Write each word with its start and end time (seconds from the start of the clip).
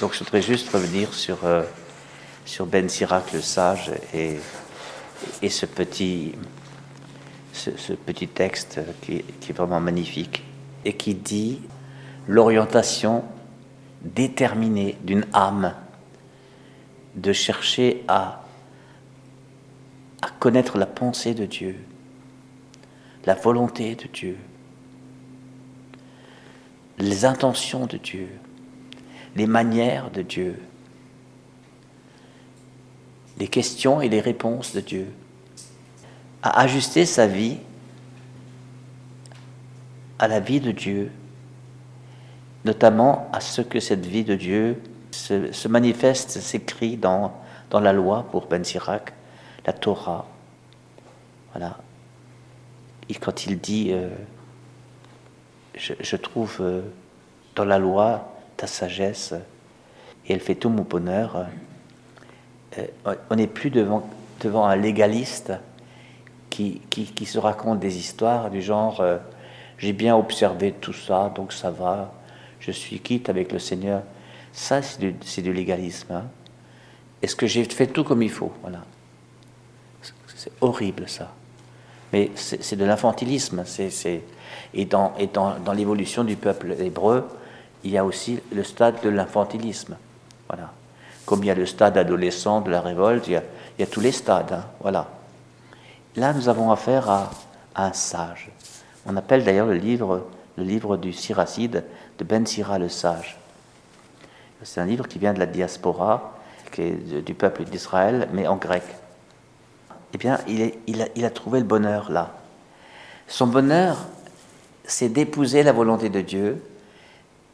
Donc 0.00 0.14
je 0.14 0.20
voudrais 0.20 0.40
juste 0.40 0.70
revenir 0.70 1.12
sur, 1.12 1.44
euh, 1.44 1.62
sur 2.46 2.64
Ben 2.64 2.88
Sirac 2.88 3.34
le 3.34 3.42
sage 3.42 3.92
et, 4.14 4.36
et 5.42 5.50
ce, 5.50 5.66
petit, 5.66 6.32
ce, 7.52 7.92
petit 7.92 8.26
texte 8.26 8.80
qui, 9.02 9.22
qui 9.40 9.50
est 9.50 9.54
vraiment 9.54 9.78
magnifique 9.78 10.42
et 10.86 10.94
qui 10.94 11.14
dit 11.14 11.60
l'orientation 12.26 13.24
déterminée 14.00 14.96
d'une 15.02 15.26
âme 15.34 15.74
de 17.14 17.34
chercher 17.34 18.02
à, 18.08 18.42
à 20.22 20.30
connaître 20.38 20.78
la 20.78 20.86
pensée 20.86 21.34
de 21.34 21.44
Dieu, 21.44 21.76
la 23.26 23.34
volonté 23.34 23.96
de 23.96 24.06
Dieu, 24.06 24.38
les 26.96 27.26
intentions 27.26 27.84
de 27.84 27.98
Dieu, 27.98 28.28
les 29.36 29.46
manières 29.46 30.10
de 30.10 30.22
Dieu, 30.22 30.60
les 33.38 33.48
questions 33.48 34.00
et 34.00 34.08
les 34.08 34.20
réponses 34.20 34.74
de 34.74 34.80
Dieu, 34.80 35.06
à 36.42 36.60
ajuster 36.60 37.06
sa 37.06 37.26
vie 37.26 37.58
à 40.20 40.28
la 40.28 40.38
vie 40.38 40.60
de 40.60 40.70
Dieu, 40.70 41.10
notamment 42.66 43.30
à 43.32 43.40
ce 43.40 43.62
que 43.62 43.80
cette 43.80 44.04
vie 44.04 44.22
de 44.22 44.34
Dieu 44.34 44.80
se, 45.10 45.66
manifeste, 45.66 46.40
s'écrit 46.40 46.98
dans, 46.98 47.32
dans 47.70 47.80
la 47.80 47.94
loi 47.94 48.26
pour 48.30 48.46
Ben 48.46 48.62
Sirac, 48.62 49.14
la 49.64 49.72
Torah. 49.72 50.26
Voilà. 51.52 51.78
Et 53.08 53.14
quand 53.14 53.46
il 53.46 53.58
dit, 53.58 53.92
euh, 53.92 54.10
je, 55.74 56.16
trouve 56.16 56.58
euh, 56.60 56.82
dans 57.56 57.64
la 57.64 57.78
loi 57.78 58.30
ta 58.60 58.66
sagesse 58.66 59.34
et 60.26 60.32
elle 60.32 60.40
fait 60.40 60.54
tout 60.54 60.68
mon 60.68 60.82
bonheur, 60.82 61.46
euh, 62.78 62.86
on 63.30 63.36
n'est 63.36 63.46
plus 63.46 63.70
devant, 63.70 64.08
devant 64.40 64.66
un 64.66 64.76
légaliste 64.76 65.52
qui, 66.50 66.80
qui, 66.90 67.26
se 67.26 67.38
raconte 67.38 67.80
des 67.80 67.96
histoires 67.96 68.50
du 68.50 68.60
genre 68.60 69.02
j'ai 69.80 69.94
bien 69.94 70.14
observé 70.14 70.72
tout 70.72 70.92
ça, 70.92 71.32
donc 71.34 71.54
ça 71.54 71.70
va, 71.70 72.12
je 72.60 72.70
suis 72.70 73.00
quitte 73.00 73.30
avec 73.30 73.50
le 73.50 73.58
Seigneur. 73.58 74.02
Ça, 74.52 74.82
c'est 74.82 75.42
du, 75.42 75.52
légalisme. 75.52 76.12
Hein. 76.12 76.24
Est-ce 77.22 77.34
que 77.34 77.46
j'ai 77.46 77.64
fait 77.64 77.86
tout 77.86 78.04
comme 78.04 78.22
il 78.22 78.30
faut? 78.30 78.52
Voilà. 78.60 78.84
C'est 80.36 80.52
horrible 80.60 81.08
ça. 81.08 81.32
Mais 82.12 82.30
c'est 82.34 82.76
de 82.76 82.84
l'infantilisme. 82.84 83.64
Et, 84.74 84.84
dans, 84.84 85.14
et 85.18 85.28
dans, 85.28 85.58
dans 85.58 85.72
l'évolution 85.72 86.24
du 86.24 86.36
peuple 86.36 86.76
hébreu, 86.78 87.26
il 87.84 87.90
y 87.90 87.98
a 87.98 88.04
aussi 88.04 88.40
le 88.52 88.64
stade 88.64 89.00
de 89.02 89.08
l'infantilisme. 89.08 89.96
Voilà. 90.48 90.72
Comme 91.26 91.44
il 91.44 91.46
y 91.46 91.50
a 91.50 91.54
le 91.54 91.66
stade 91.66 91.96
adolescent 91.96 92.60
de 92.60 92.70
la 92.70 92.80
révolte, 92.80 93.28
il 93.28 93.32
y 93.32 93.82
a, 93.82 93.86
tous 93.86 94.00
les 94.00 94.12
stades. 94.12 94.52
Hein. 94.52 94.64
Voilà. 94.80 95.08
Là, 96.16 96.32
nous 96.32 96.48
avons 96.48 96.70
affaire 96.70 97.08
à, 97.08 97.30
un 97.76 97.92
sage. 97.92 98.50
On 99.06 99.16
appelle 99.16 99.44
d'ailleurs 99.44 99.66
le 99.66 99.76
livre 99.76 100.26
le 100.60 100.64
livre 100.64 100.96
du 100.96 101.12
Siracide 101.12 101.84
de 102.18 102.24
Ben 102.24 102.46
Sira 102.46 102.78
le 102.78 102.88
Sage. 102.88 103.38
C'est 104.62 104.80
un 104.80 104.84
livre 104.84 105.08
qui 105.08 105.18
vient 105.18 105.32
de 105.32 105.38
la 105.38 105.46
diaspora, 105.46 106.38
qui 106.70 106.82
est 106.82 107.24
du 107.24 107.34
peuple 107.34 107.64
d'Israël, 107.64 108.28
mais 108.32 108.46
en 108.46 108.56
grec. 108.56 108.82
Eh 110.12 110.18
bien, 110.18 110.38
il, 110.46 111.24
a, 111.24 111.30
trouvé 111.30 111.60
le 111.60 111.64
bonheur 111.64 112.10
là. 112.10 112.34
Son 113.26 113.46
bonheur, 113.46 113.96
c'est 114.84 115.08
d'épouser 115.08 115.62
la 115.62 115.72
volonté 115.72 116.10
de 116.10 116.20
Dieu 116.20 116.62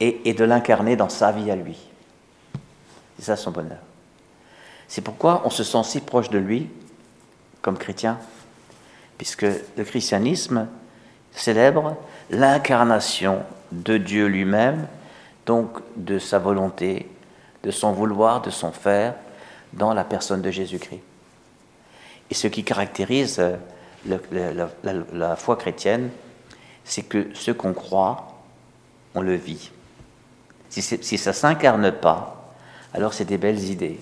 et, 0.01 0.35
de 0.35 0.45
l'incarner 0.45 0.97
dans 0.97 1.09
sa 1.09 1.33
vie 1.33 1.51
à 1.51 1.57
lui. 1.57 1.79
C'est 3.19 3.27
ça 3.27 3.37
son 3.37 3.51
bonheur. 3.51 3.79
C'est 4.89 5.01
pourquoi 5.01 5.43
on 5.45 5.51
se 5.51 5.65
sent 5.65 5.83
si 5.85 6.01
proche 6.01 6.31
de 6.31 6.39
lui 6.39 6.69
comme 7.63 7.79
chrétien, 7.79 8.19
puisque 9.19 9.43
le 9.77 9.85
christianisme 9.85 10.69
célèbre 11.33 11.97
l'incarnation 12.31 13.43
de 13.73 13.97
Dieu 13.97 14.27
lui-même, 14.27 14.87
donc 15.47 15.79
de 15.97 16.19
sa 16.19 16.39
volonté, 16.39 17.09
de 17.63 17.71
son 17.71 17.93
vouloir, 17.93 18.43
de 18.43 18.51
son 18.51 18.73
faire, 18.73 19.15
dans 19.73 19.93
la 19.93 20.05
personne 20.05 20.43
de 20.43 20.51
Jésus-Christ. 20.51 21.03
Et 22.31 22.35
ce 22.35 22.47
qui 22.49 22.65
caractérise 22.65 23.43
la, 24.07 25.37
foi 25.37 25.57
chrétienne, 25.57 26.11
c'est 26.85 27.03
que 27.03 27.29
ce 27.35 27.51
qu'on 27.51 27.73
croit, 27.73 28.43
on 29.15 29.21
le 29.21 29.35
vit. 29.35 29.71
Si, 30.69 30.83
ça 30.83 31.31
ne 31.31 31.35
s'incarne 31.35 31.93
pas, 31.93 32.53
alors 32.93 33.15
c'est 33.15 33.25
des 33.25 33.39
belles 33.39 33.63
idées. 33.65 34.01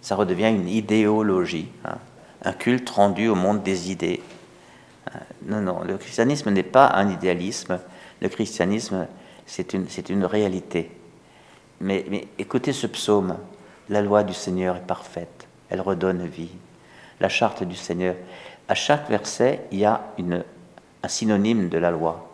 Ça 0.00 0.16
redevient 0.16 0.50
une 0.50 0.68
idéologie, 0.68 1.68
hein. 1.84 1.98
un 2.44 2.52
culte 2.52 2.90
rendu 2.90 3.28
au 3.28 3.34
monde 3.34 3.62
des 3.62 3.90
idées. 3.90 4.22
Euh, 5.08 5.18
non, 5.46 5.60
non, 5.60 5.82
le 5.84 5.96
christianisme 5.96 6.50
n'est 6.50 6.62
pas 6.62 6.86
un 6.88 7.10
idéalisme, 7.10 7.78
le 8.20 8.28
christianisme, 8.28 9.06
c'est 9.46 9.74
une, 9.74 9.86
une 10.08 10.24
réalité. 10.24 10.90
Mais, 11.80 12.28
écoutez 12.38 12.72
ce 12.72 12.86
psaume, 12.86 13.36
la 13.88 14.02
loi 14.02 14.22
du 14.22 14.34
Seigneur 14.34 14.76
est 14.76 14.86
parfaite, 14.86 15.46
elle 15.68 15.80
redonne 15.80 16.26
vie. 16.26 16.52
La 17.20 17.28
charte 17.28 17.64
du 17.64 17.76
Seigneur, 17.76 18.14
à 18.68 18.74
chaque 18.74 19.08
verset, 19.10 19.66
il 19.72 19.80
y 19.80 19.84
a 19.84 20.00
un 21.02 21.08
synonyme 21.08 21.68
de 21.68 21.78
la 21.78 21.90
loi. 21.90 22.31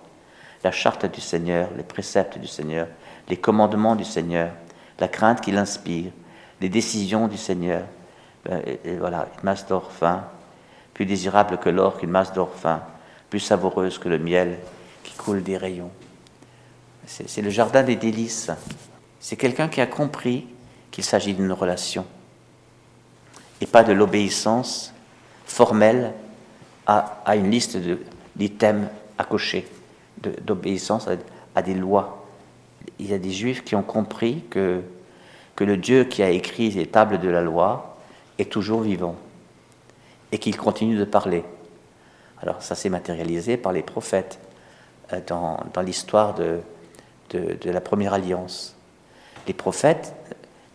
La 0.68 0.72
charte 0.72 1.06
du 1.06 1.22
Seigneur, 1.22 1.70
les 1.78 1.82
préceptes 1.82 2.36
du 2.36 2.46
Seigneur, 2.46 2.88
les 3.30 3.38
commandements 3.38 3.96
du 3.96 4.04
Seigneur, 4.04 4.50
la 5.00 5.08
crainte 5.08 5.40
qu'il 5.40 5.56
inspire, 5.56 6.10
les 6.60 6.68
décisions 6.68 7.26
du 7.26 7.38
Seigneur. 7.38 7.84
Euh, 8.50 8.60
et, 8.84 8.96
voilà, 8.96 9.30
masse 9.42 9.66
d'or 9.66 9.90
fin, 9.90 10.26
plus 10.92 11.06
désirable 11.06 11.56
que 11.56 11.70
l'or 11.70 11.96
qu'une 11.96 12.10
masse 12.10 12.34
d'or 12.34 12.52
fin, 12.54 12.82
plus 13.30 13.40
savoureuse 13.40 13.96
que 13.96 14.10
le 14.10 14.18
miel 14.18 14.58
qui 15.04 15.14
coule 15.14 15.42
des 15.42 15.56
rayons. 15.56 15.90
C'est 17.06 17.40
le 17.40 17.48
jardin 17.48 17.82
des 17.82 17.96
délices. 17.96 18.50
C'est 19.20 19.36
quelqu'un 19.36 19.68
qui 19.68 19.80
a 19.80 19.86
compris 19.86 20.46
qu'il 20.90 21.02
s'agit 21.02 21.32
d'une 21.32 21.52
relation 21.52 22.04
et 23.62 23.66
pas 23.66 23.84
de 23.84 23.94
l'obéissance 23.94 24.92
formelle 25.46 26.12
à, 26.86 27.36
une 27.36 27.50
liste 27.50 27.78
d'items 28.36 28.86
à 29.16 29.24
cocher, 29.24 29.66
d'obéissance 30.22 31.08
à, 31.54 31.62
des 31.62 31.74
lois. 31.74 32.26
Il 32.98 33.08
y 33.08 33.14
a 33.14 33.18
des 33.18 33.30
juifs 33.30 33.64
qui 33.64 33.74
ont 33.74 33.82
compris 33.82 34.44
que, 34.50 34.82
que 35.56 35.64
le 35.64 35.76
Dieu 35.76 36.04
qui 36.04 36.22
a 36.22 36.30
écrit 36.30 36.70
les 36.70 36.86
tables 36.86 37.18
de 37.18 37.28
la 37.28 37.40
loi 37.40 37.98
est 38.38 38.50
toujours 38.50 38.82
vivant 38.82 39.16
et 40.32 40.38
qu'il 40.38 40.56
continue 40.56 40.96
de 40.96 41.04
parler. 41.04 41.44
Alors 42.40 42.62
ça 42.62 42.74
s'est 42.74 42.88
matérialisé 42.88 43.56
par 43.56 43.72
les 43.72 43.82
prophètes 43.82 44.38
euh, 45.12 45.20
dans, 45.26 45.58
dans 45.74 45.82
l'histoire 45.82 46.34
de, 46.34 46.60
de, 47.30 47.70
la 47.70 47.80
première 47.80 48.14
alliance. 48.14 48.76
Les 49.46 49.54
prophètes 49.54 50.14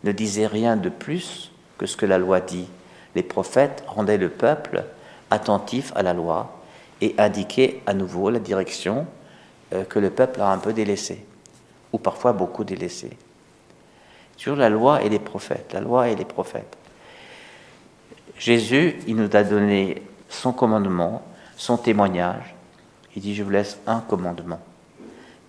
ne 0.03 0.11
disaient 0.11 0.47
rien 0.47 0.75
de 0.75 0.89
plus 0.89 1.51
que 1.77 1.85
ce 1.85 1.97
que 1.97 2.05
la 2.05 2.17
loi 2.17 2.41
dit. 2.41 2.67
Les 3.15 3.23
prophètes 3.23 3.83
rendaient 3.87 4.17
le 4.17 4.29
peuple 4.29 4.83
attentif 5.31 5.91
à 5.95 6.03
la 6.03 6.13
loi 6.13 6.59
et 7.01 7.15
indiquaient 7.17 7.81
à 7.85 7.93
nouveau 7.93 8.29
la 8.29 8.39
direction 8.39 9.07
que 9.89 9.99
le 9.99 10.09
peuple 10.09 10.41
a 10.41 10.51
un 10.51 10.57
peu 10.57 10.73
délaissée, 10.73 11.25
ou 11.91 11.97
parfois 11.97 12.33
beaucoup 12.33 12.63
délaissée. 12.63 13.17
Sur 14.37 14.55
la 14.55 14.69
loi 14.69 15.03
et 15.03 15.09
les 15.09 15.19
prophètes, 15.19 15.73
la 15.73 15.81
loi 15.81 16.09
et 16.09 16.15
les 16.15 16.25
prophètes. 16.25 16.77
Jésus, 18.37 18.95
il 19.07 19.15
nous 19.15 19.29
a 19.35 19.43
donné 19.43 20.01
son 20.29 20.51
commandement, 20.51 21.23
son 21.55 21.77
témoignage. 21.77 22.55
Il 23.15 23.21
dit, 23.21 23.35
je 23.35 23.43
vous 23.43 23.51
laisse 23.51 23.79
un 23.85 23.99
commandement. 24.01 24.59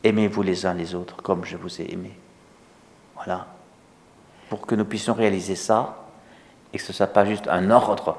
Aimez-vous 0.02 0.42
les 0.42 0.66
uns 0.66 0.74
les 0.74 0.94
autres 0.94 1.16
comme 1.16 1.44
je 1.44 1.56
vous 1.56 1.80
ai 1.80 1.92
aimé. 1.92 2.12
Voilà. 3.14 3.46
Pour 4.50 4.66
que 4.66 4.74
nous 4.74 4.84
puissions 4.84 5.14
réaliser 5.14 5.56
ça, 5.56 6.04
et 6.72 6.78
que 6.78 6.82
ce 6.82 6.92
ne 6.92 6.96
soit 6.96 7.06
pas 7.06 7.24
juste 7.24 7.48
un 7.48 7.70
ordre, 7.70 8.18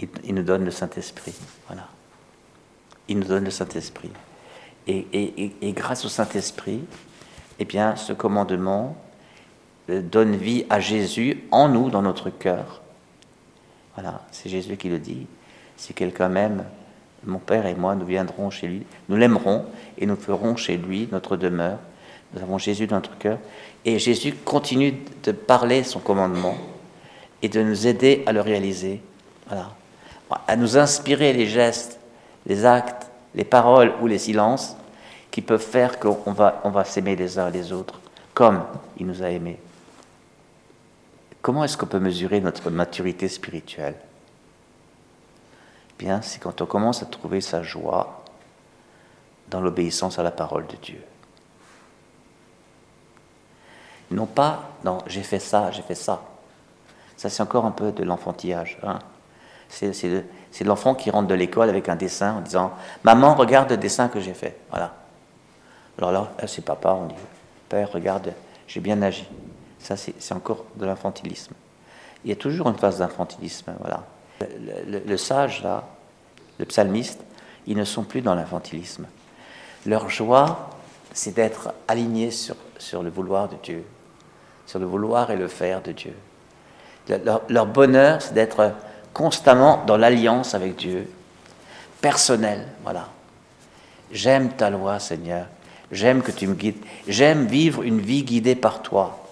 il, 0.00 0.34
nous 0.34 0.42
donne 0.42 0.64
le 0.64 0.70
Saint-Esprit. 0.70 1.34
Voilà. 1.66 1.86
Il 3.08 3.18
nous 3.18 3.26
donne 3.26 3.44
le 3.44 3.50
Saint-Esprit. 3.50 4.10
Et, 4.88 5.52
et, 5.62 5.72
grâce 5.72 6.04
au 6.04 6.08
Saint-Esprit, 6.08 6.80
eh 7.58 7.64
bien, 7.64 7.96
ce 7.96 8.12
commandement 8.12 8.96
euh, 9.90 10.00
donne 10.00 10.36
vie 10.36 10.64
à 10.70 10.78
Jésus 10.78 11.42
en 11.50 11.68
nous, 11.68 11.90
dans 11.90 12.02
notre 12.02 12.30
cœur, 12.30 12.82
voilà, 13.94 14.20
c'est 14.30 14.48
Jésus 14.48 14.76
qui 14.76 14.88
le 14.88 14.98
dit. 14.98 15.26
Si 15.76 15.92
quelqu'un 15.92 16.28
m'aime, 16.28 16.64
mon 17.24 17.38
Père 17.38 17.66
et 17.66 17.74
moi, 17.74 17.94
nous 17.94 18.06
viendrons 18.06 18.50
chez 18.50 18.68
lui, 18.68 18.86
nous 19.08 19.16
l'aimerons 19.16 19.64
et 19.98 20.06
nous 20.06 20.16
ferons 20.16 20.54
chez 20.56 20.76
lui 20.76 21.08
notre 21.10 21.36
demeure. 21.36 21.78
Nous 22.34 22.42
avons 22.42 22.58
Jésus 22.58 22.86
dans 22.86 22.96
notre 22.96 23.16
cœur. 23.18 23.38
Et 23.84 23.98
Jésus 23.98 24.34
continue 24.44 24.94
de 25.22 25.32
parler 25.32 25.82
son 25.82 26.00
commandement 26.00 26.56
et 27.42 27.48
de 27.48 27.62
nous 27.62 27.86
aider 27.86 28.22
à 28.26 28.32
le 28.32 28.40
réaliser. 28.40 29.00
Voilà. 29.48 29.70
À 30.46 30.56
nous 30.56 30.76
inspirer 30.76 31.32
les 31.32 31.46
gestes, 31.46 31.98
les 32.46 32.64
actes, 32.64 33.10
les 33.36 33.44
paroles 33.44 33.94
ou 34.00 34.06
les 34.06 34.18
silences 34.18 34.76
qui 35.30 35.42
peuvent 35.42 35.60
faire 35.60 36.00
qu'on 36.00 36.32
va, 36.32 36.62
va 36.64 36.84
s'aimer 36.84 37.14
les 37.14 37.38
uns 37.38 37.50
les 37.50 37.72
autres 37.72 38.00
comme 38.34 38.64
il 38.98 39.06
nous 39.06 39.22
a 39.22 39.30
aimés. 39.30 39.60
Comment 41.42 41.64
est-ce 41.64 41.76
qu'on 41.76 41.86
peut 41.86 42.00
mesurer 42.00 42.40
notre 42.40 42.70
maturité 42.70 43.28
spirituelle? 43.28 43.94
Bien, 45.98 46.20
c'est 46.20 46.40
quand 46.40 46.60
on 46.60 46.66
commence 46.66 47.02
à 47.02 47.06
trouver 47.06 47.40
sa 47.40 47.62
joie 47.62 48.24
dans 49.48 49.60
l'obéissance 49.60 50.18
à 50.18 50.22
la 50.22 50.30
parole 50.30 50.66
de 50.66 50.76
Dieu. 50.76 51.02
Non 54.10 54.26
pas 54.26 54.70
dans 54.84 54.98
j'ai 55.06 55.22
fait 55.22 55.38
ça, 55.38 55.70
j'ai 55.70 55.82
fait 55.82 55.94
ça. 55.94 56.22
Ça, 57.16 57.30
c'est 57.30 57.42
encore 57.42 57.64
un 57.64 57.70
peu 57.70 57.92
de 57.92 58.02
l'enfantillage. 58.02 58.78
Hein. 58.82 58.98
C'est 59.68 60.64
l'enfant 60.64 60.94
qui 60.94 61.10
rentre 61.10 61.28
de 61.28 61.34
l'école 61.34 61.68
avec 61.68 61.88
un 61.88 61.96
dessin 61.96 62.34
en 62.34 62.40
disant 62.40 62.72
Maman, 63.04 63.34
regarde 63.34 63.70
le 63.70 63.76
dessin 63.76 64.08
que 64.08 64.20
j'ai 64.20 64.34
fait. 64.34 64.56
Voilà. 64.70 64.94
Alors 65.98 66.12
là, 66.12 66.30
c'est 66.46 66.64
papa, 66.64 66.92
on 66.92 67.06
dit 67.06 67.14
Père, 67.68 67.90
regarde, 67.92 68.32
j'ai 68.68 68.80
bien 68.80 69.00
agi. 69.02 69.26
Ça, 69.78 69.96
c'est 69.96 70.34
encore 70.34 70.64
de 70.76 70.86
l'infantilisme. 70.86 71.54
Il 72.24 72.30
y 72.30 72.32
a 72.32 72.36
toujours 72.36 72.68
une 72.68 72.76
phase 72.76 72.98
d'infantilisme. 72.98 73.72
Voilà. 73.80 74.04
Le, 74.86 75.16
sage, 75.16 75.62
là, 75.62 75.84
le 76.58 76.64
psalmiste, 76.64 77.20
ils 77.66 77.76
ne 77.76 77.84
sont 77.84 78.02
plus 78.02 78.20
dans 78.20 78.34
l'infantilisme. 78.34 79.06
Leur 79.86 80.08
joie, 80.08 80.70
c'est 81.12 81.34
d'être 81.34 81.72
alignés 81.88 82.30
sur, 82.30 82.56
sur 82.78 83.02
le 83.02 83.10
vouloir 83.10 83.48
de 83.48 83.56
Dieu, 83.62 83.84
sur 84.66 84.78
le 84.78 84.86
vouloir 84.86 85.30
et 85.30 85.36
le 85.36 85.48
faire 85.48 85.82
de 85.82 85.92
Dieu. 85.92 86.14
Leur 87.48 87.66
bonheur, 87.66 88.20
c'est 88.20 88.34
d'être 88.34 88.72
constamment 89.16 89.82
dans 89.86 89.96
l'alliance 89.96 90.54
avec 90.54 90.76
Dieu, 90.76 91.10
personnel, 92.02 92.66
voilà. 92.82 93.08
J'aime 94.12 94.50
ta 94.50 94.68
loi, 94.68 94.98
Seigneur. 94.98 95.46
J'aime 95.90 96.20
que 96.20 96.30
tu 96.30 96.46
me 96.46 96.54
guides. 96.54 96.76
J'aime 97.08 97.46
vivre 97.46 97.82
une 97.82 97.98
vie 97.98 98.24
guidée 98.24 98.54
par 98.54 98.82
toi. 98.82 99.26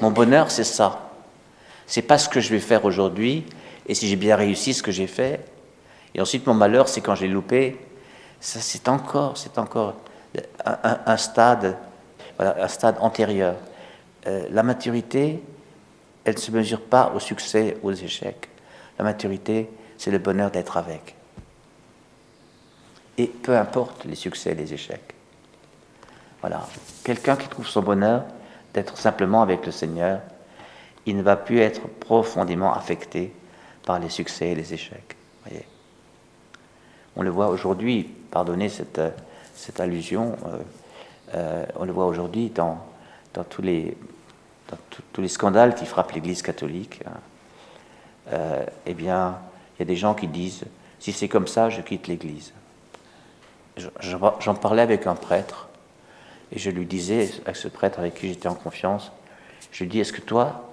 Mon 0.00 0.12
bonheur, 0.12 0.52
c'est 0.52 0.62
ça. 0.62 1.10
C'est 1.88 2.02
pas 2.02 2.18
ce 2.18 2.28
que 2.28 2.38
je 2.38 2.50
vais 2.50 2.60
faire 2.60 2.84
aujourd'hui 2.84 3.44
et 3.88 3.94
si 3.94 4.06
j'ai 4.06 4.14
bien 4.14 4.36
réussi 4.36 4.72
ce 4.74 4.84
que 4.84 4.92
j'ai 4.92 5.08
fait. 5.08 5.44
Et 6.14 6.20
ensuite, 6.20 6.46
mon 6.46 6.54
malheur, 6.54 6.88
c'est 6.88 7.00
quand 7.00 7.16
j'ai 7.16 7.26
loupé. 7.26 7.84
Ça, 8.40 8.60
c'est 8.60 8.88
encore, 8.88 9.36
c'est 9.36 9.58
encore 9.58 9.96
un, 10.64 11.16
stade, 11.16 11.76
un 12.38 12.68
stade 12.68 12.94
antérieur. 13.00 13.56
Euh, 14.28 14.46
la 14.52 14.62
maturité, 14.62 15.42
elle 16.24 16.34
ne 16.34 16.38
se 16.38 16.52
mesure 16.52 16.82
pas 16.82 17.10
au 17.16 17.18
succès, 17.18 17.76
aux 17.82 17.92
échecs. 17.92 18.48
La 18.98 19.04
maturité, 19.04 19.68
c'est 19.96 20.10
le 20.10 20.18
bonheur 20.18 20.50
d'être 20.50 20.76
avec. 20.76 21.14
Et 23.16 23.26
peu 23.26 23.56
importe 23.56 24.04
les 24.04 24.14
succès 24.14 24.52
et 24.52 24.54
les 24.54 24.72
échecs. 24.72 25.14
Voilà. 26.40 26.66
Quelqu'un 27.04 27.36
qui 27.36 27.48
trouve 27.48 27.66
son 27.66 27.82
bonheur 27.82 28.24
d'être 28.74 28.96
simplement 28.96 29.42
avec 29.42 29.66
le 29.66 29.72
Seigneur, 29.72 30.20
il 31.06 31.16
ne 31.16 31.22
va 31.22 31.36
plus 31.36 31.58
être 31.58 31.88
profondément 31.88 32.72
affecté 32.72 33.32
par 33.84 33.98
les 33.98 34.08
succès 34.08 34.50
et 34.50 34.54
les 34.54 34.74
échecs. 34.74 35.16
Voyez. 35.44 35.64
On 37.16 37.22
le 37.22 37.30
voit 37.30 37.48
aujourd'hui, 37.48 38.04
pardonnez 38.30 38.68
cette, 38.68 39.00
allusion, 39.80 40.36
euh, 40.46 40.58
euh, 41.34 41.66
on 41.76 41.84
le 41.84 41.92
voit 41.92 42.06
aujourd'hui 42.06 42.50
dans, 42.50 42.78
dans, 43.34 43.44
tous, 43.44 43.62
les, 43.62 43.96
dans 44.70 44.76
tous 45.12 45.20
les 45.20 45.28
scandales 45.28 45.74
qui 45.74 45.86
frappent 45.86 46.12
l'Église 46.12 46.42
catholique. 46.42 47.00
Hein. 47.06 47.18
Euh, 48.32 48.64
eh 48.86 48.94
bien, 48.94 49.38
il 49.76 49.80
y 49.80 49.82
a 49.82 49.86
des 49.86 49.96
gens 49.96 50.14
qui 50.14 50.26
disent, 50.26 50.64
si 50.98 51.12
c'est 51.12 51.28
comme 51.28 51.46
ça, 51.46 51.70
je 51.70 51.80
quitte 51.80 52.08
l'Église. 52.08 52.52
J'en 54.00 54.54
parlais 54.54 54.82
avec 54.82 55.06
un 55.06 55.14
prêtre, 55.14 55.68
et 56.50 56.58
je 56.58 56.70
lui 56.70 56.86
disais, 56.86 57.30
avec 57.44 57.56
ce 57.56 57.68
prêtre 57.68 57.98
avec 57.98 58.14
qui 58.14 58.28
j'étais 58.28 58.48
en 58.48 58.54
confiance, 58.54 59.12
je 59.72 59.84
lui 59.84 59.90
dis, 59.90 60.00
est-ce 60.00 60.12
que 60.12 60.20
toi, 60.20 60.68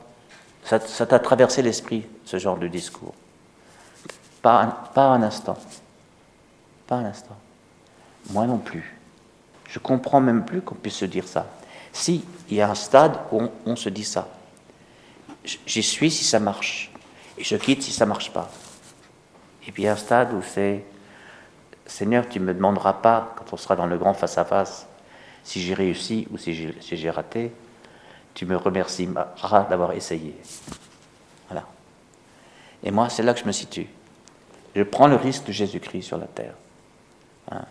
ça 0.63 0.80
t'a 0.80 1.19
traversé 1.19 1.62
l'esprit, 1.62 2.07
ce 2.25 2.40
genre 2.40 2.57
de 2.57 2.68
discours? 2.68 3.13
Pas 4.42 4.62
un, 4.62 4.68
pas 4.68 5.08
un 5.08 5.22
instant. 5.24 5.58
Pas 6.88 6.96
un 6.96 7.06
instant. 7.06 7.36
Moi 8.31 8.46
non 8.48 8.58
plus. 8.58 8.98
Je 9.68 9.80
comprends 9.80 10.22
même 10.22 10.46
plus 10.46 10.62
qu'on 10.62 10.75
puisse 10.75 10.96
se 10.96 11.06
dire 11.06 11.28
ça. 11.28 11.48
Si, 11.94 12.24
il 12.50 12.58
y 12.58 12.62
a 12.62 12.69
un 12.69 12.75
stade 12.75 13.18
où 13.31 13.50
on 13.66 13.75
se 13.75 13.90
dit 13.90 14.04
ça. 14.04 14.28
J'y 15.66 15.84
suis 15.84 16.12
si 16.12 16.24
ça 16.24 16.40
marche. 16.40 16.92
Et 17.38 17.44
je 17.44 17.56
quitte 17.56 17.84
si 17.84 17.92
ça 17.92 18.06
marche 18.06 18.32
pas. 18.32 18.50
Et 19.68 19.72
puis 19.72 19.84
il 19.84 19.86
y 19.86 19.90
a 19.90 19.94
un 19.94 19.98
stade 19.98 20.34
où 20.34 20.42
c'est 20.42 20.84
Seigneur, 21.86 22.28
tu 22.28 22.40
ne 22.40 22.46
me 22.46 22.54
demanderas 22.54 22.94
pas, 22.94 23.34
quand 23.36 23.54
on 23.54 23.58
sera 23.58 23.76
dans 23.76 23.86
le 23.86 23.98
grand 23.98 24.14
face-à-face, 24.14 24.88
si 25.44 25.62
j'ai 25.62 25.76
réussi 25.76 26.28
ou 26.32 26.38
si 26.38 26.54
j'ai 26.54 27.10
raté, 27.10 27.52
tu 28.34 28.46
me 28.46 28.56
remercieras 28.56 29.68
d'avoir 29.70 29.92
essayé. 29.92 30.36
Voilà. 31.48 31.64
Et 32.84 32.92
moi, 32.92 33.10
c'est 33.10 33.22
là 33.22 33.34
que 33.34 33.40
je 33.40 33.46
me 33.46 33.52
situe. 33.52 33.88
Je 34.76 34.82
prends 34.82 35.08
le 35.08 35.16
risque 35.16 35.46
de 35.46 35.52
Jésus-Christ 35.52 36.04
sur 36.04 36.18
la 36.18 36.26
terre. 36.26 36.56
Hein. 37.52 37.66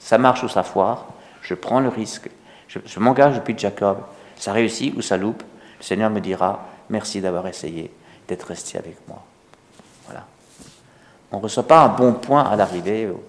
Ça 0.00 0.18
marche 0.18 0.42
ou 0.42 0.48
ça 0.48 0.64
foire, 0.64 1.06
je 1.40 1.54
prends 1.54 1.80
le 1.80 1.88
risque. 1.88 2.28
Je, 2.66 2.80
je 2.84 3.00
m'engage 3.00 3.36
depuis 3.36 3.56
Jacob. 3.56 3.98
Ça 4.36 4.52
réussit 4.52 4.94
ou 4.96 5.02
ça 5.02 5.16
loupe, 5.16 5.42
le 5.78 5.84
Seigneur 5.84 6.10
me 6.10 6.20
dira 6.20 6.66
merci 6.88 7.20
d'avoir 7.20 7.46
essayé 7.46 7.92
d'être 8.30 8.44
resté 8.44 8.78
avec 8.78 8.96
moi. 9.08 9.22
Voilà. 10.06 10.24
On 11.32 11.38
ne 11.38 11.42
reçoit 11.42 11.66
pas 11.66 11.82
un 11.82 11.88
bon 11.88 12.14
point 12.14 12.44
à 12.44 12.54
l'arrivée 12.54 13.08
ou, 13.08 13.20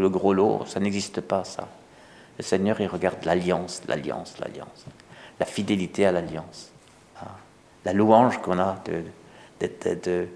le 0.00 0.08
gros 0.08 0.34
lot, 0.34 0.64
ça 0.66 0.78
n'existe 0.78 1.20
pas 1.20 1.44
ça. 1.44 1.68
Le 2.36 2.44
Seigneur, 2.44 2.80
il 2.80 2.86
regarde 2.86 3.24
l'alliance, 3.24 3.82
l'alliance, 3.88 4.34
l'alliance, 4.40 4.84
la 5.40 5.46
fidélité 5.46 6.04
à 6.06 6.12
l'alliance, 6.12 6.70
hein. 7.22 7.28
la 7.84 7.92
louange 7.92 8.42
qu'on 8.42 8.58
a 8.58 8.82
d'être 9.60 10.26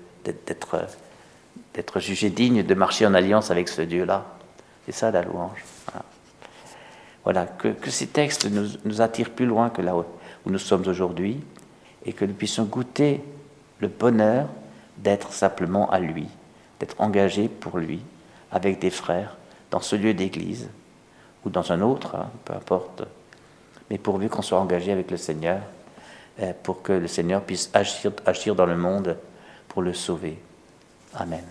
jugé 2.00 2.30
digne 2.30 2.62
de 2.62 2.74
marcher 2.74 3.06
en 3.06 3.14
alliance 3.14 3.50
avec 3.50 3.68
ce 3.68 3.82
Dieu-là. 3.82 4.24
C'est 4.86 4.92
ça 4.92 5.10
la 5.10 5.22
louange. 5.22 5.64
Voilà, 7.24 7.44
que, 7.44 7.90
ces 7.90 8.06
textes 8.06 8.48
nous, 8.48 9.00
attirent 9.02 9.30
plus 9.30 9.46
loin 9.46 9.68
que 9.68 9.82
là 9.82 9.94
où 9.96 10.04
nous 10.46 10.58
sommes 10.58 10.86
aujourd'hui 10.86 11.40
et 12.06 12.12
que 12.12 12.24
nous 12.24 12.34
puissions 12.34 12.64
goûter 12.64 13.20
le 13.80 13.88
bonheur 13.88 14.48
d'être 14.96 15.32
simplement 15.32 15.90
à 15.90 16.00
lui, 16.00 16.26
d'être 16.80 17.00
engagé 17.00 17.48
pour 17.48 17.78
lui, 17.78 18.00
avec 18.50 18.78
des 18.78 18.90
frères, 18.90 19.36
dans 19.70 19.80
ce 19.80 19.96
lieu 19.96 20.14
d'église, 20.14 20.68
ou 21.44 21.50
dans 21.50 21.72
un 21.72 21.80
autre, 21.80 22.16
hein, 22.16 22.30
peu 22.44 22.54
importe, 22.54 23.02
mais 23.90 23.98
pourvu 23.98 24.28
qu'on 24.28 24.42
soit 24.42 24.58
engagé 24.58 24.92
avec 24.92 25.10
le 25.10 25.16
Seigneur, 25.16 25.60
euh, 26.40 26.52
pour 26.62 26.82
que 26.82 26.92
le 26.92 27.08
Seigneur 27.08 27.42
puisse 27.42 27.70
agir, 27.72 28.12
agir 28.26 28.54
dans 28.54 28.66
le 28.66 28.76
monde 28.76 29.16
pour 29.68 29.82
le 29.82 29.92
sauver. 29.92 30.38
Amen. 31.14 31.44